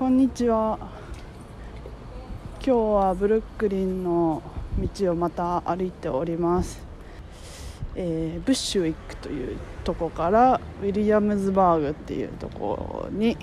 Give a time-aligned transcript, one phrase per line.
[0.00, 0.78] こんにちは。
[2.64, 4.42] 今日はブルックリンの
[4.96, 6.80] 道をまた歩いております、
[7.94, 13.36] えーブッシュウィックというとこからウィリアムズバーグっていうとこに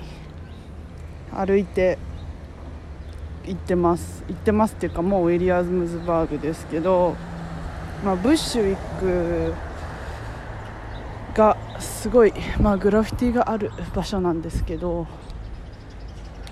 [1.32, 2.00] 歩いて
[3.46, 4.24] 行ってます。
[4.28, 7.16] 行ってますっていうかもうウィリアムズバーグですけど、
[8.04, 9.54] まあ、ブッシュウィック
[11.36, 15.05] がすごい、まあ、グラフィティがある場所なんですけど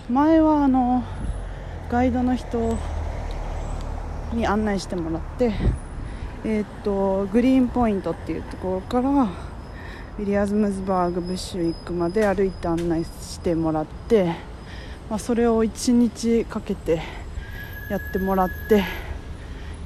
[0.09, 1.03] 前はあの
[1.89, 2.77] ガイドの人
[4.33, 5.51] に案内してもらって、
[6.43, 14.25] えーっとグリーンポイントっていうところからウィリアムズバーグブッシュウィックまで歩いて案内してもらって、
[15.09, 17.01] まあ、それを1日かけて
[17.89, 18.83] やってもらって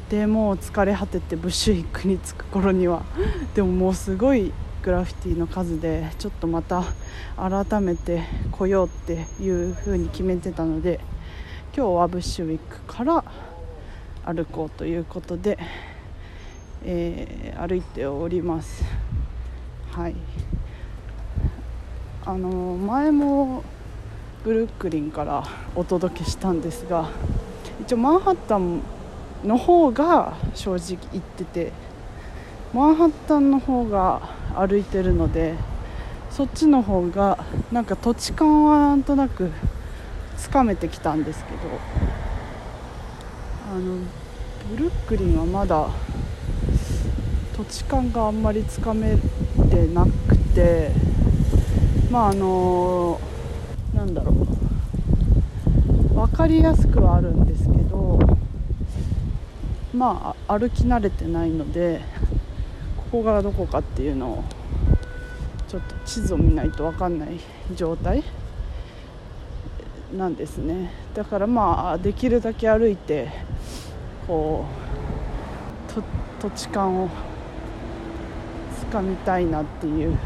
[0.09, 3.03] でもう疲れ果ててブッシュウィックに着く頃には。
[3.55, 4.51] でももうすごい
[4.83, 6.83] グラフィティの数でちょっとまた
[7.35, 10.99] 改めて来ようっていう風に決めてたので
[11.75, 13.23] 今日はブッシュウィックから
[14.25, 15.57] 歩こうということで、
[16.83, 18.85] えー歩いております。
[19.91, 20.15] はい。
[22.25, 23.63] あの前も
[24.43, 25.43] ブルックリンから
[25.75, 27.09] お届けしたんですが
[27.81, 28.81] 一応マンハッタン
[29.43, 31.71] の方が正直行ってて
[32.73, 35.55] マンハッタンの方が歩いてるので
[36.29, 39.51] そっちの方がなんか土地感はなんとなく
[40.37, 41.57] つかめてきたんですけど
[43.71, 43.97] あの
[44.75, 45.89] ブルックリンはまだ
[47.57, 49.17] 土地感があんまりつかめ
[49.69, 50.91] てなくて
[52.09, 53.19] まああの
[53.93, 54.59] なんだろう
[56.15, 58.17] 分かりやすくはあるんですけど
[59.93, 62.01] まあ歩き慣れてないので
[63.11, 64.43] ここがどこかっていうのを
[65.67, 67.39] ちょっと地図を見ないと分かんない
[67.75, 68.23] 状態
[70.15, 70.91] なんですね。
[71.15, 73.29] だからまあできるだけ歩いて
[74.27, 74.65] こ
[75.97, 77.09] う土地感を
[78.79, 80.17] つかみたいなっていう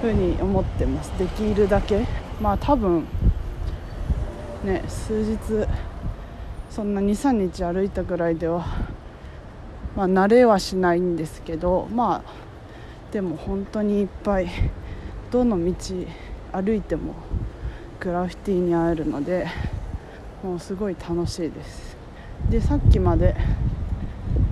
[0.00, 1.10] ふうに思ってます。
[1.18, 2.06] できるだけ。
[2.40, 3.06] まあ多分
[4.64, 5.38] ね数日
[6.70, 8.64] そんな23日歩いたぐらいでは
[9.96, 14.48] まあ慣れはしないんですけどまあでも本当にいっぱい
[15.30, 15.74] どの道
[16.52, 17.14] 歩いても
[18.00, 19.46] グラフィティに会えるので
[20.42, 21.96] もうすごい楽しいです。
[22.50, 23.36] でさっきまで、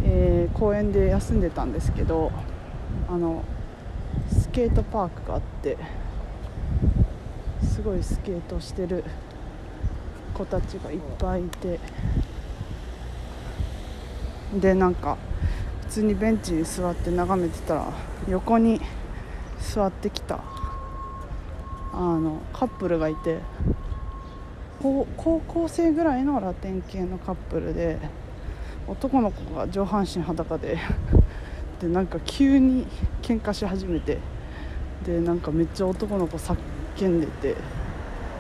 [0.05, 2.31] えー公園で休んでたんですけど
[3.09, 3.43] あの
[4.31, 5.77] スケートパークがあって
[7.63, 9.05] すごいスケートしてる
[10.35, 11.79] 子たちがいっぱいいて
[14.55, 15.17] でなんか
[15.83, 17.93] 普通にベンチに座って眺めてたら
[18.29, 18.81] 横に
[19.61, 20.41] 座ってきた
[21.93, 23.39] あのカップルがいて
[24.81, 27.99] 高校生ぐらいのラテン系のカップルで
[28.89, 30.79] 男の子が上半身裸で
[31.81, 32.87] でなんか急に
[33.23, 34.19] 喧嘩し始めて
[35.05, 37.57] でなんかめっちゃ男の子叫んでて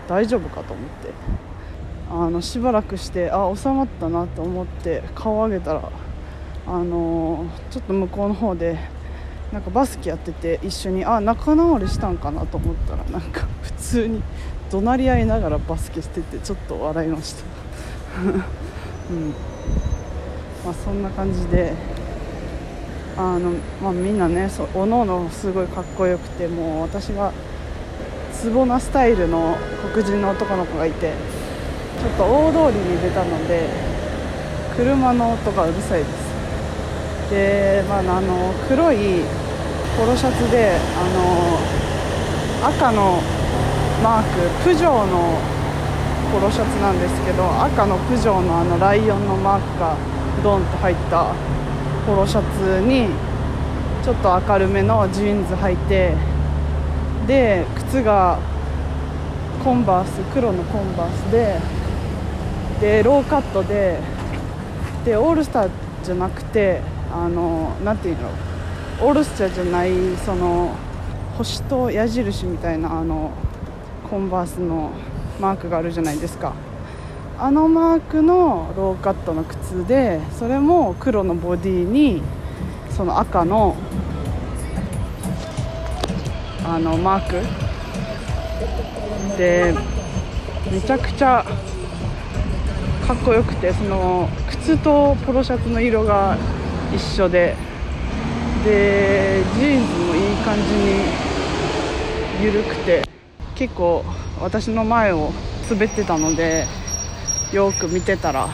[0.08, 1.49] 大丈夫かと思って。
[2.10, 5.88] あのしばらくしてあ収まったなと思って顔を上げたら
[6.66, 8.78] あのちょっと向こうの方で
[9.52, 14.22] なんかバスケやってて一緒にあ仲直りしたんかなと思ったらなんか普通に
[14.70, 17.44] 怒鳴り合いながらバスケしててちょっと笑いました。
[18.22, 18.40] うん。
[20.64, 21.74] まあそんな感じで
[23.16, 27.32] あの、まあ、みんなねそうおのおのすごいかっこよくてもう私が
[28.32, 29.56] ツボなスタイルの
[29.92, 31.12] 黒人の男の子がいて
[32.00, 33.68] ちょっと大通りに出たので
[34.76, 37.30] 車の音がうるさいです。
[37.30, 39.22] で、まあ、あの黒い
[39.98, 41.04] ポロシャツであ
[42.64, 43.20] の赤の
[44.02, 44.22] マー
[44.62, 45.38] クプジョーの
[46.32, 49.96] ポロシャツなんですけど赤のプジョーのあのライオンのマークが
[50.42, 51.34] ドンと入った
[52.06, 53.08] ポロシャツに
[54.02, 56.14] ちょっと明るめのジーンズ履いて
[57.26, 58.38] で靴が
[59.62, 61.60] コンバース黒のコンバースで
[62.80, 63.98] でローカットで
[65.04, 65.70] でオールスター
[66.02, 66.80] じゃなくて
[67.12, 68.28] あのなんていうの
[69.02, 69.90] オールスターじゃない
[70.24, 70.74] その
[71.36, 73.32] 星と矢印みたいなあの
[74.10, 74.90] コンバースの
[75.40, 76.52] マークがあるじゃないですか。
[77.38, 82.20] あのマークのローカットの靴でそれも黒のボディに
[82.90, 83.76] その赤の
[86.66, 87.36] あのマーク。
[89.38, 89.74] で
[90.70, 91.46] めちゃくちゃ
[93.10, 96.38] かっこよくてその靴とポロシャツの色が
[96.94, 97.56] 一緒で
[98.64, 101.02] でジーンズもいい感じに
[102.40, 103.02] 緩くて
[103.56, 104.04] 結構
[104.40, 105.32] 私の前を
[105.68, 106.68] 滑ってたので
[107.52, 108.48] よく見てたら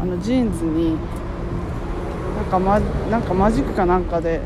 [0.00, 0.94] あのジーンズに
[2.36, 4.40] なんか,、ま、なんかマジックかなんかで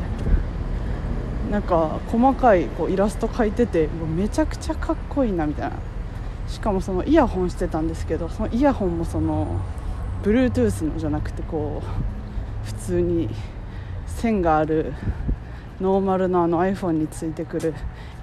[1.51, 5.92] なんか細かいこうイラスト描いててもうめちゃくちゃかっこいいなみたいな。
[6.47, 9.59] しかもそのイヤホンしてたんですけどそのイヤホンもその
[10.23, 13.29] Bluetooth のじゃなくてこう普通に
[14.07, 14.93] 線がある
[15.81, 17.73] ノーマルのあの iPhone についてくる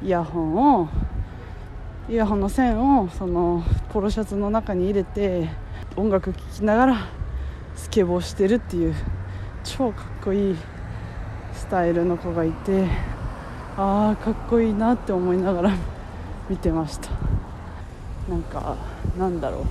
[0.03, 0.89] イヤホンを
[2.09, 5.49] イヤホンの線をそのポロシャツの中に入れて
[5.97, 7.07] 音楽聴きながら
[7.77, 8.95] スケボーしてるっていう
[9.65, 10.57] 超かっこいい
[11.53, 12.87] スタイルの子がいて
[13.77, 15.73] ああかっこいいなって思いながら
[16.49, 17.30] 見てました。
[18.31, 18.77] なんか
[19.19, 19.63] なんだろう。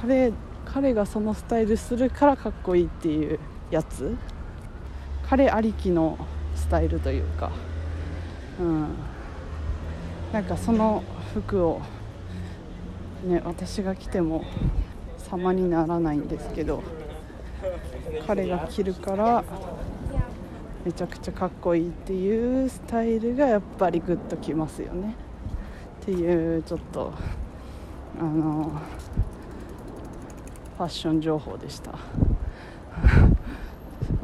[0.00, 0.32] 彼
[0.64, 3.38] 彼がそのスタイルするからかっこいいっていう
[3.70, 4.16] やつ。
[5.28, 6.16] 彼ありきの
[6.54, 7.50] スタイルというか。
[8.60, 8.88] うん。
[10.32, 11.02] なんかその
[11.34, 11.80] 服を
[13.24, 14.44] ね私が着ても
[15.16, 16.82] 様にならないんですけど
[18.26, 19.42] 彼が着るから
[20.84, 25.14] めちゃくちゃかっこいいっていうスタイルがやっぱりグッときますよね。
[26.02, 27.12] っていうちょっと
[28.18, 28.72] あの
[30.76, 31.92] ファッション情報でした。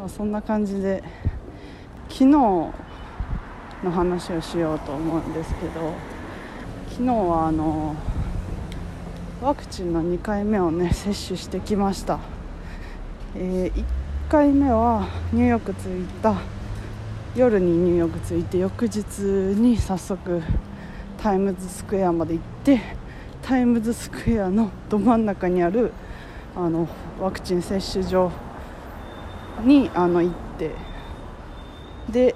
[0.08, 1.02] そんな感じで
[2.08, 2.73] 昨日の
[3.91, 5.94] 話をしようと思うんですけど
[6.91, 7.94] 昨日はあの
[9.43, 12.19] ワクチンの2回目をね接種してきました、
[13.35, 13.85] えー、1
[14.29, 16.35] 回目はニューヨーク着いた。
[17.37, 19.02] 夜にニューヨーク着いて翌日
[19.58, 20.41] に早速
[21.20, 22.81] タイムズスクエアまで行って
[23.44, 25.93] タイムズスクエアのど真ん中にある
[26.56, 26.88] あの
[27.20, 28.32] ワクチン接種所
[29.62, 30.70] にあの行って
[32.08, 32.35] で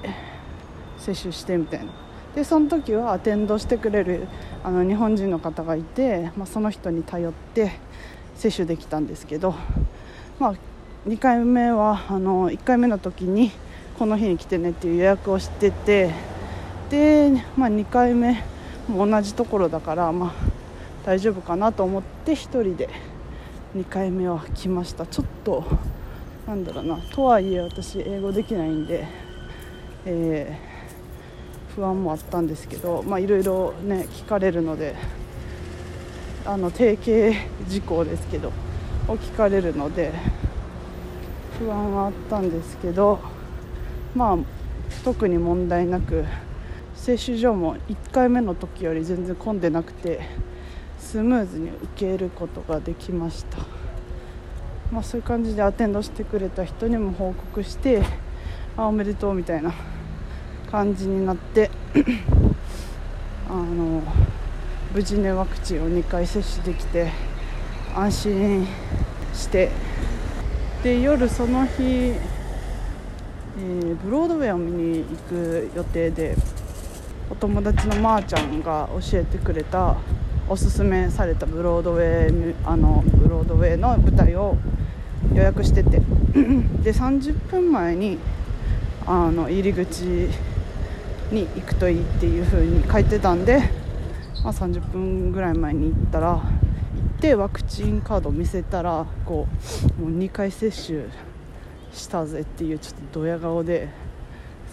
[0.98, 1.92] 接種してみたいな。
[2.34, 4.28] でその時はアテンドしてくれる
[4.62, 7.72] あの日本人の方がいて、まあ、その人に頼って
[8.36, 9.54] 接種できたんですけど、
[10.38, 10.54] まあ、
[11.08, 13.50] 2回目はあの1回目の時に
[13.98, 16.12] この日に来てねっていう予約をしてて
[16.90, 18.44] で、まあ、2回目
[18.88, 20.57] も同じところだから、まあ、
[21.08, 22.90] 大丈夫かなと思って1人で
[23.74, 25.06] 2回目は来ました。
[25.06, 25.64] ちょっと
[26.46, 26.98] なんだろうな。
[26.98, 29.08] とはいえ私英語できないんで、
[30.04, 34.96] えー、不安もあったんですけどいろいろね聞かれるので
[36.44, 38.52] あの定型事項ですけど
[39.08, 40.12] を聞かれるので
[41.58, 43.18] 不安はあったんですけど
[44.14, 44.38] まあ
[45.06, 46.26] 特に問題なく
[46.94, 50.47] 接種所も1回目の時より全然混んでなくて
[51.08, 53.56] スムーズに受けることができました、
[54.92, 58.02] まあ、そういう感じでアテンドしてくれた人にも報告して
[58.76, 59.72] あおめでとうみたいな
[60.70, 61.70] 感じになって
[63.48, 64.02] あの
[64.92, 67.10] 無事ねワクチンを2回接種できて
[67.94, 68.66] 安心
[69.32, 69.70] して
[70.82, 72.12] で夜その日
[73.60, 76.36] えー、ブロードウェイを見に行く予定で
[77.30, 79.96] お友達のまーちゃんが教えてくれた
[80.48, 84.56] おすすめされたブロードウェイあのブロードウェイの舞台を
[85.34, 86.00] 予約してて。
[86.82, 88.18] で30分前に
[89.06, 93.58] あの入り口に行くといいっていう風に書いてたんで、
[94.44, 96.40] まあ、30分ぐらい前に行ったら行っ
[97.20, 99.46] てワクチンカードを見せたらこ
[99.98, 101.04] うもう2回接種
[101.92, 103.88] したぜっていうちょっとドヤ顔で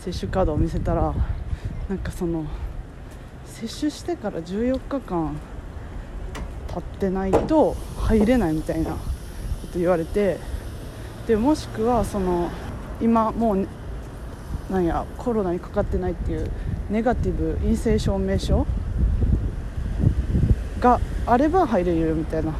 [0.01, 1.13] 接種カードを見せたら
[1.89, 2.45] なんかその
[3.45, 5.35] 接種してから14日間
[6.75, 8.97] 経ってないと入れないみたいなこ
[9.71, 10.37] と言われて
[11.25, 12.51] でもしくはその
[13.01, 13.67] 今もう
[14.69, 16.51] なんやコロナにかかってないっていう
[16.89, 18.67] ネガティブ陰性証明書
[20.81, 22.53] があれば入れるみたいな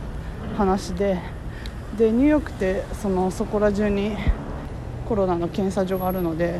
[0.57, 1.19] 話で
[1.97, 4.15] でニューヨークってそのそこら中に
[5.07, 6.59] コロナの検査所があるので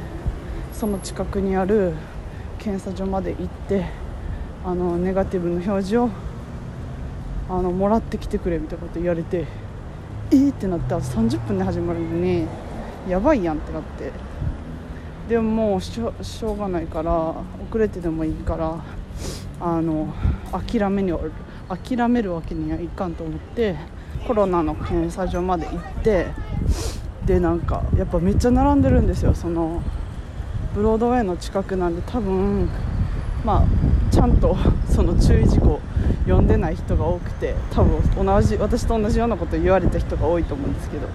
[0.74, 1.94] その近くにある
[2.60, 3.86] 検査所まで行って
[4.66, 6.10] あのネガティブの表示を
[7.50, 9.46] あのもらってきてくれみたいなこと言われて
[10.32, 12.48] えー、ってなってあと30分で始まるのに
[13.08, 14.12] やばいやんってなって。
[15.28, 17.12] でももうしょしょうがないから
[17.68, 18.84] 遅れてでもいいから
[19.60, 20.14] あの
[20.52, 21.14] 諦めに
[21.68, 23.76] 諦めるわけにはいかんと思って
[24.28, 26.28] コロナの検査所まで行って
[27.26, 29.34] でなんかやっぱめっちゃ並んでるんですよ。
[29.34, 29.82] その
[30.76, 32.70] ブロードウェイの近くなんで多分
[33.44, 34.56] まあちゃんと
[34.88, 35.80] その注意事項
[36.26, 41.08] 読んでない人が多くて多分同じ私と同じようなこと言われた人が多いと思うんですけど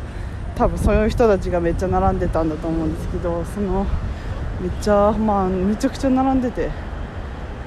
[0.57, 3.87] 多分そういう人たちがめっちゃ並んでたんだと思うんですけどその
[4.61, 6.71] めっちゃまあめちゃくちゃ並んでて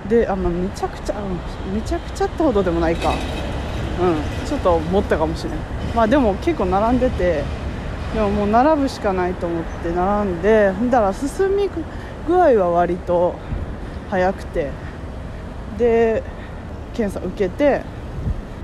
[0.09, 1.15] であ、まあ、めちゃくちゃ
[1.73, 3.13] めちゃくちゃってほどでもないか。
[3.99, 5.59] うんちょっと持ったかもしれない
[5.95, 7.43] まあでも結構並んでて
[8.13, 11.69] でももう並ぶしかないと思って並んでだから進み
[12.27, 13.35] 具合は割と
[14.09, 14.71] 早くて
[15.77, 16.23] で
[16.93, 17.81] 検査受けて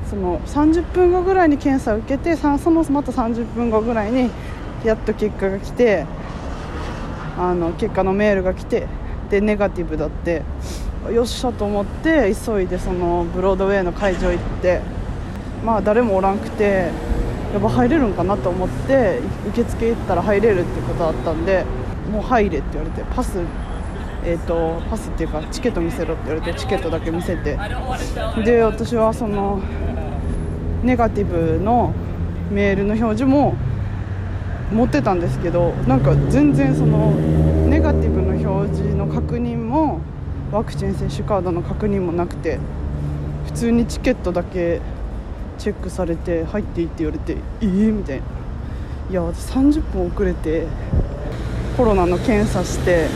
[0.09, 4.29] その30分後ぐらいに検査受けてそのまた30分後ぐらいに
[4.83, 6.05] やっと結果が来て
[7.37, 8.87] あの結果のメールが来て
[9.29, 10.43] でネガティブだって
[11.13, 14.81] よっしゃと思って急いでそのブロードウェイの会場行って
[15.63, 16.91] まあ誰もおらんくて
[17.53, 19.19] やっぱ入れるんかなと思って
[19.49, 21.65] 受付行ったら入れるってことだったんで
[22.11, 23.39] もう入れって言われてパス
[24.25, 27.57] えーと、パスっていうかチケット見せろって言われてチケットだけ見せて。
[28.43, 29.59] で私はその
[30.83, 31.93] ネガティブの
[32.51, 33.55] メールの表示も
[34.71, 37.11] 持ってたんですけどなんか全然その
[37.69, 39.99] ネガティブの表示の確認も
[40.51, 42.59] ワクチン接種カードの確認もなくて
[43.45, 44.81] 普通にチケットだけ
[45.57, 48.39] チェックされて入っていいって言われてええー、みたいな。
[49.09, 50.67] いや30分遅れて
[51.75, 53.07] コロナの検査して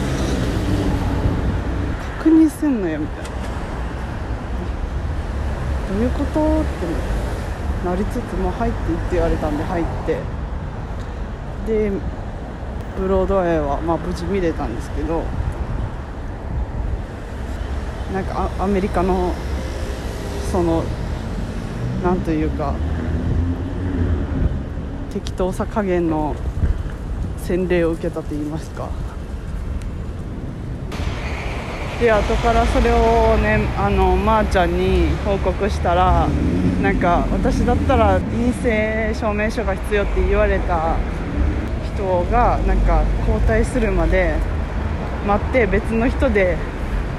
[2.24, 3.30] 確認せんのやみたいな。
[5.90, 6.62] どういうこと？
[6.62, 6.70] って
[7.86, 10.20] なりつつも入っていいって言われたんで入って。
[11.68, 11.92] で
[12.98, 15.24] ブロードウェイはまあ無事見れたんですけど
[18.14, 19.34] なんかアメリカの
[20.52, 20.84] その
[22.04, 22.76] なんというか
[25.12, 26.36] 適当さ加減の
[27.40, 28.88] 洗礼を受けたと言いますか。
[32.00, 36.28] で後からそれをねあのまー、あ、ちゃんに報告したら
[36.82, 40.98] なんか私だったら陰性証明書が必要って言われた
[41.94, 44.36] 人がなんか交代するまで
[45.26, 46.58] 待って別の人で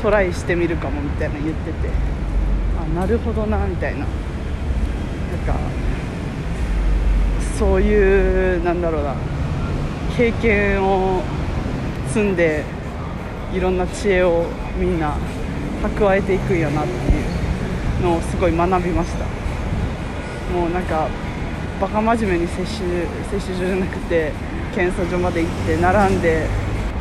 [0.03, 1.89] トライしてみるかもみたいな言ってて
[2.79, 4.01] あなるほどなみたいな。
[4.01, 5.59] なんか
[7.59, 9.15] そういうなんだろうな
[10.17, 11.23] 経験を
[12.09, 12.65] 積んで
[13.53, 14.47] いろんな知恵を
[14.79, 15.17] みんな
[15.83, 16.95] 蓄えていくんやなってい
[18.01, 19.25] うのをすごい学びました。
[20.53, 21.09] もうなんか
[21.81, 24.33] バカ真面目に接種接種所じゃなくて
[24.75, 26.47] 検査所まで行って並んで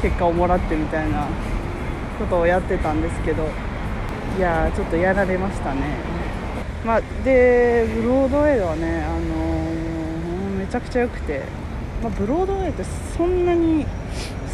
[0.01, 1.27] 結果をもらってみたいな
[2.19, 3.47] ことをやってたんですけど
[4.37, 5.81] いやちょっとやられましたね。
[6.85, 11.43] まあ、でブロードウェイはね、あのー、めちゃくちゃ良くて、
[12.01, 12.83] まあ、ブロードウェイって
[13.15, 13.85] そんなに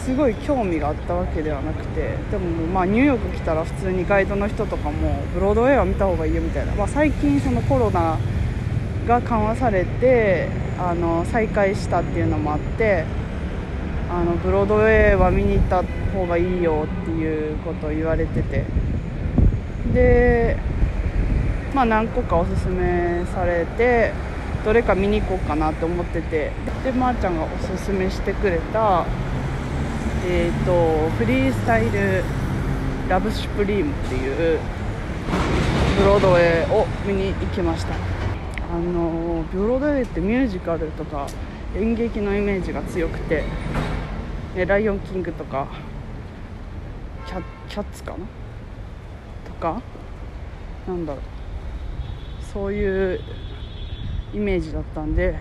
[0.09, 8.17] すごい興味があったわけではなくてでもまあニューヨーク来たら普通にガイドの人とかもブロードウェイは見た方がいいよみたいな、まあ、最近そのコロナ
[9.07, 10.49] が緩和されて
[10.79, 13.05] あの再開したっていうのもあって
[14.09, 18.65] あのブロードウェイは見に行った方がいいよっていうことを言われてて。
[19.93, 20.57] で
[21.73, 24.11] まあ何個かおすすめされて
[24.65, 26.51] どれか見に行こうかなと思ってて。
[26.83, 29.05] でまー、あ、ちゃんがおすすめしてくれた
[30.25, 32.23] えーと、フリースタイル
[33.07, 34.59] ラブシュプリームっていう
[35.97, 37.93] ブロードウェイを見に行きました。
[38.71, 41.27] あのブロードウェイってミュージカルとか
[41.75, 43.43] 演劇のイメージが強くて
[44.55, 45.67] 「ね、ライオンキング」とか
[47.25, 48.17] キャ「キャッツ」かな？
[49.45, 49.81] とか
[50.87, 51.23] なんだろう。
[52.53, 53.19] そういう
[54.33, 55.35] イメージだったんで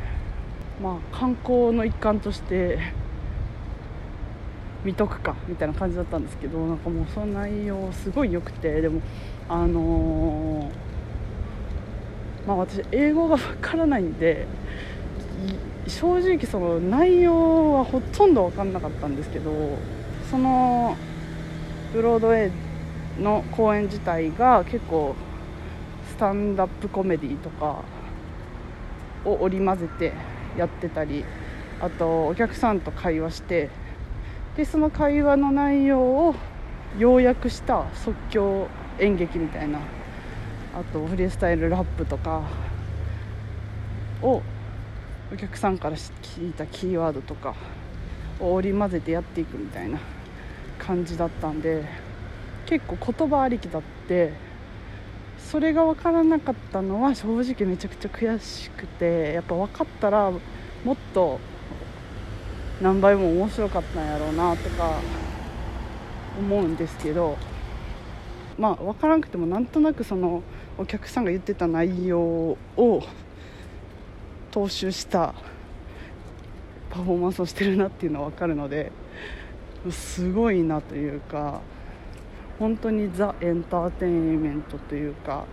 [0.82, 2.78] まあ観光の一環として
[4.84, 9.00] 見とくかみたいな感じだったんですけどなんかもうその内容すごい良くてでも
[9.48, 14.46] あのー、まあ私英語がわからないんで
[15.86, 19.78] 正直その内容はほとんど分かんなかったんですけど
[20.30, 20.96] その
[21.92, 25.16] ブロードウェイの公演自体が結構
[26.08, 27.82] スタンダップコメディとか
[29.24, 30.12] を織り交ぜて
[30.56, 31.24] やってたり
[31.80, 33.70] あとお客さんと会話して
[34.58, 36.34] でその会話の内容を
[36.98, 38.66] 要約した即興
[38.98, 39.78] 演劇みたいな
[40.74, 42.42] あとフリースタイルラップとか
[44.20, 44.42] を
[45.32, 47.54] お客さんから聞いたキーワードとか
[48.40, 50.00] を織り交ぜてやっていくみたいな
[50.76, 51.84] 感じだったんで
[52.66, 54.32] 結構言葉ありきだって
[55.38, 60.32] それが分からなかったのは正直めちゃくちゃ悔しくてやっぱ分かったら
[60.84, 61.38] もっと
[62.80, 65.00] 何倍も面白かったんやろうなとか
[66.38, 67.36] 思うんですけど
[68.56, 70.42] まあ分からなくてもなんとなくその
[70.76, 73.02] お客さんが言ってた内容を
[74.52, 75.34] 踏襲した
[76.90, 78.92] パフォーマンスをしてるなっていうのは分かるので
[79.90, 81.60] すごいなというか
[82.58, 85.44] 本当にザ・エンターテインメントというか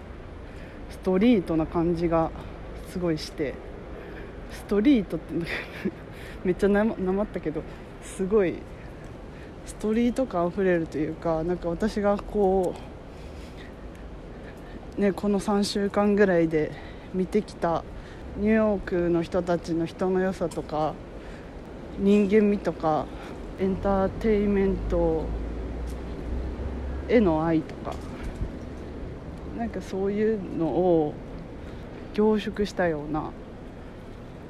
[0.89, 2.31] ストリートな感じが
[2.89, 3.53] すごいして
[4.51, 5.33] ストリートって
[6.45, 7.63] めっちゃなまったけど
[8.03, 8.55] すごい
[9.65, 12.75] ストリート感あふれるというかなんか私がこ
[14.97, 16.71] うねこの3週間ぐらいで
[17.13, 17.83] 見てきた
[18.37, 20.93] ニューヨークの人たちの人の良さとか
[21.97, 23.07] 人間味とか
[23.59, 25.25] エンターテインメント
[27.09, 27.95] への愛とか
[29.57, 31.13] なんかそういうのを
[32.13, 33.31] 凝縮したような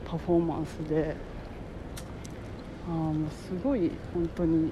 [0.06, 1.16] パフォーマンスで
[2.88, 4.72] あもうすごい本当に。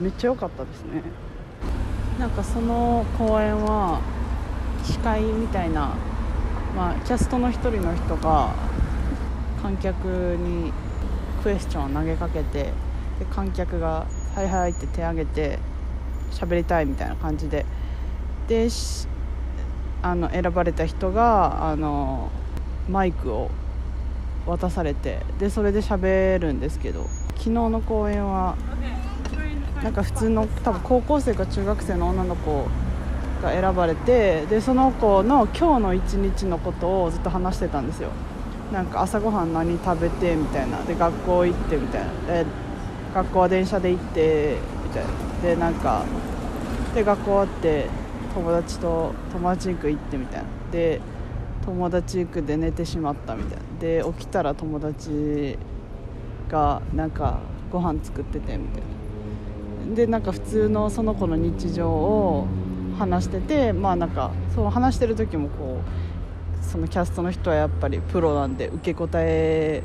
[0.00, 1.02] めっちゃ良かったですね。
[2.18, 4.00] なんかその公演は
[4.84, 5.94] 司会みたいな、
[6.76, 8.54] まあ、キャストの一人の人が
[9.60, 10.72] 観客に
[11.42, 12.72] クエスチョンを投げかけてで
[13.30, 15.58] 観客が「はいはい」って手挙げて
[16.30, 17.66] 喋りたいみたいな感じで。
[18.46, 18.68] で
[20.00, 22.30] あの選ばれた人があの
[22.88, 23.50] マイクを
[24.48, 27.04] 渡されてでそれで喋るんですけど
[27.36, 28.56] 昨日の公演は
[29.82, 32.66] なんか普通の多分高校生か中学生の女の子
[33.42, 38.10] が選ばれてでその子の今日の一日のことをずっと話してたんですよ。
[38.72, 40.82] なんか朝ごはん何食べてみたいな。
[40.82, 42.42] で学校行ってみたいな。
[42.42, 42.46] で
[43.14, 45.10] 学校は電車で行ってみたいな。
[45.42, 46.04] でなんか
[46.94, 47.86] で学校終わって
[48.34, 50.46] 友達と友達行く行ってみたいな。
[50.72, 51.00] で
[51.64, 53.67] 友達行くで寝てしまったみたいな。
[53.80, 55.58] で起きたら友達
[56.48, 57.38] がなんか
[57.70, 58.82] ご飯作っててみたい
[59.88, 59.94] な。
[59.94, 62.46] でなんか普通のその子の日常を
[62.98, 69.82] 話しててまあなんかその話してる時もこうそのキャストの人はやっぱりプロなんで受け答え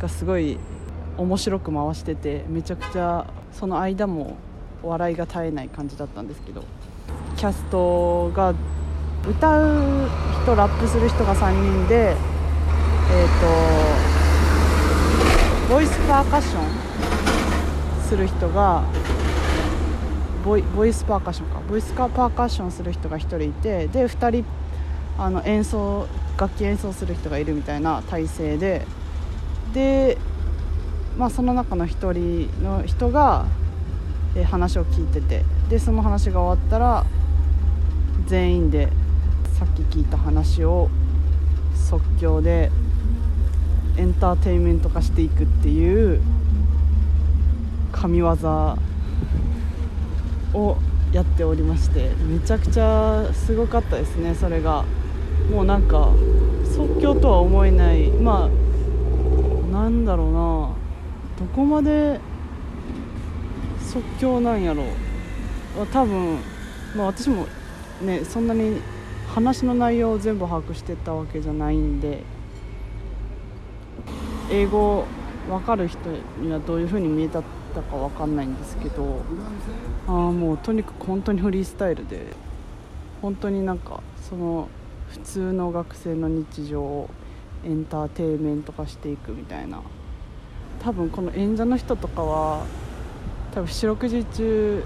[0.00, 0.58] がすごい
[1.18, 4.36] 面白く回しててめちゃくちゃその間も
[4.82, 6.64] 笑いが絶えない感じだったんですけど
[7.36, 8.54] キャストが
[9.28, 10.08] 歌う
[10.42, 12.16] 人ラップする人が3人で
[13.14, 13.40] えっ、ー、
[15.68, 16.64] とボイスパーカッション
[18.08, 18.84] する人が
[20.42, 21.60] ボイボイスパーカッションか。
[21.68, 24.44] ボイスパーカッションする人が1人いてで2人
[25.18, 26.06] あの演奏
[26.38, 28.86] 楽器演奏する人がいるみたいな体制で
[29.74, 30.16] で、
[31.18, 33.46] まあ、その中の1人の人が、
[34.34, 37.04] え話を聞いててでその話が終わったら
[38.26, 38.88] 全員で
[39.58, 40.88] さっき聞いた話を
[41.74, 42.70] 即興で
[43.96, 46.20] エンターテインメント化していくっていう
[47.92, 48.28] 神業
[50.54, 50.76] を
[51.12, 54.84] やっておりましてめちゃくちゃすごかったですねそれが。
[55.50, 56.08] もうなんか
[56.74, 58.10] 即興とは思えない。
[58.10, 60.70] まあなんだろうな。
[61.38, 62.18] どこまで
[63.80, 64.84] 即興なんやろ。
[64.84, 66.38] う多分
[66.96, 67.46] まあ私も
[68.00, 68.80] ねそんなに
[69.28, 72.22] 話の内容を全部把握してたわけじゃないんで。
[74.50, 75.04] 英語
[75.48, 75.98] 分かる人
[76.40, 77.42] にはどういう風に見えたっ
[77.74, 79.20] たか分かんないんですけど
[80.06, 82.26] あもうとにかく本当にフリースタイルで
[83.20, 84.68] 本当になんかその
[85.08, 87.10] 普通の学生の日常を
[87.64, 89.80] エンターテインメント化していくみたいな。
[90.82, 92.64] 多分この演者の人とかは
[93.54, 94.84] 多分四六時中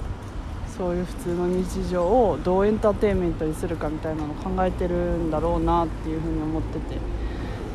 [0.77, 6.99] そういう普通の日常をどうエンターテインメントにするかみたいなのを考えてるんだろうなっていうふうに思ってて。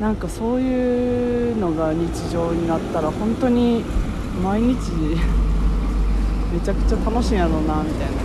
[0.02, 3.84] なんかそういうのが日常になったら本当に
[4.44, 4.92] 毎日
[6.52, 8.22] めちゃくちゃ楽しいやろうなみたいな。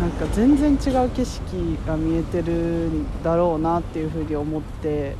[0.00, 5.16] なんか全然違う景色が見えてるんだろうなっていうふうに思って、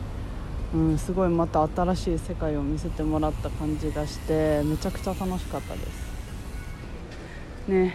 [0.74, 7.68] うん、すごいまた新しい世界を見せてもらった感じがしてめちゃくちゃ楽しかったです。
[7.68, 7.94] ね。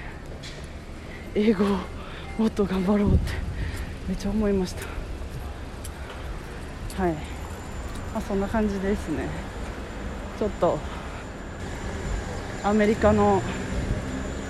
[1.36, 1.68] 英語を
[2.38, 3.20] もっと頑張ろうって
[4.10, 4.99] めっちゃ思いました。
[7.00, 7.14] はい。
[7.14, 9.30] まあそんな感じですね。
[10.38, 10.78] ちょっと
[12.62, 13.42] アメリカの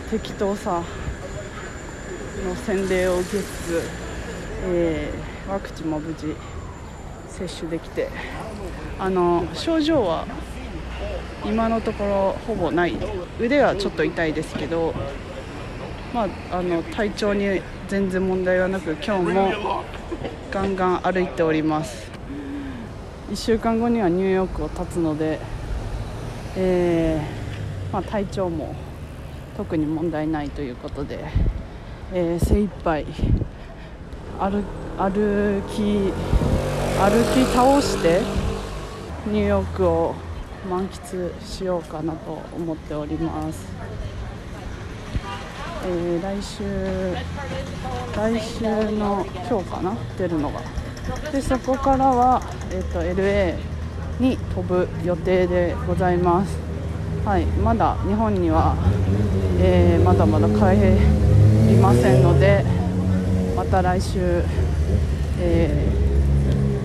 [0.09, 0.81] 適当さ
[2.43, 3.83] の洗礼を受けつつ、
[4.63, 6.35] えー、ワクチンも無事
[7.27, 8.09] 接種できて
[8.97, 10.25] あの症状は
[11.45, 12.97] 今のところほぼない。
[13.39, 14.95] 腕はちょっと痛いですけど、
[16.15, 19.83] まあ、あの体調に全然問題はなく今日も
[20.49, 22.08] ガンガン歩いております。
[23.29, 25.39] 1週間後にはニューヨークを立つので、
[26.55, 28.73] えー、まあ、体調も
[29.55, 31.23] 特に問題ないということで、
[32.11, 33.05] えー、精一杯
[34.39, 34.63] 歩
[34.97, 36.11] 歩き
[36.97, 38.21] 歩き倒して
[39.27, 40.15] ニューヨークを
[40.67, 43.67] 満喫しようかなと思っております。
[45.85, 46.63] えー、来週
[48.15, 48.63] 来週
[48.97, 49.95] の今日かな？
[50.17, 50.78] 出るのが。
[51.31, 52.41] でそこからは、
[52.71, 53.55] えーと、LA
[54.19, 56.57] に飛ぶ予定でございます、
[57.25, 58.75] はい、まだ日本には、
[59.59, 60.81] えー、まだまだ帰
[61.71, 62.63] りませんので
[63.55, 64.43] また来週、
[65.39, 65.87] え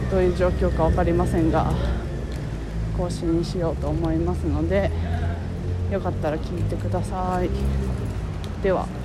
[0.06, 1.72] ー、どういう状況か分かりませんが
[2.96, 4.90] 更新しようと思いますので
[5.90, 7.50] よかったら聞いてください。
[8.62, 9.03] では。